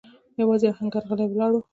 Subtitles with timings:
[0.41, 1.61] يواځې آهنګر غلی ولاړ و.